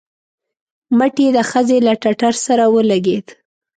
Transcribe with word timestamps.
مټ 0.97 1.15
يې 1.23 1.29
د 1.37 1.39
ښځې 1.49 1.77
له 1.87 1.93
ټټر 2.01 2.33
سره 2.45 2.63
ولګېد. 2.73 3.27